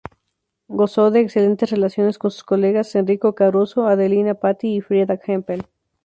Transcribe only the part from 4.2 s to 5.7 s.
Patti y Frieda Hempel.